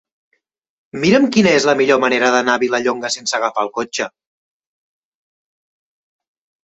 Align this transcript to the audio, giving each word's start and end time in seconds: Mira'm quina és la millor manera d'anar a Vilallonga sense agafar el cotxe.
Mira'm 1.03 1.27
quina 1.35 1.51
és 1.57 1.67
la 1.69 1.75
millor 1.81 1.99
manera 2.05 2.31
d'anar 2.35 2.55
a 2.57 2.61
Vilallonga 2.65 3.11
sense 3.17 3.37
agafar 3.41 3.67
el 3.67 3.73
cotxe. 3.79 4.11